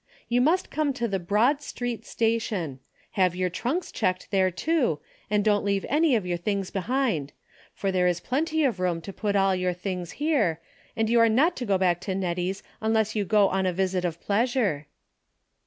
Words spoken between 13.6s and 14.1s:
a visit